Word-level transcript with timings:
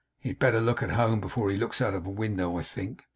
He 0.19 0.29
had 0.29 0.39
better 0.39 0.59
look 0.59 0.81
at 0.81 0.89
home, 0.89 1.21
before 1.21 1.51
he 1.51 1.57
looks 1.57 1.79
out 1.79 1.93
of 1.93 2.07
window, 2.07 2.57
I 2.57 2.63
think? 2.63 3.03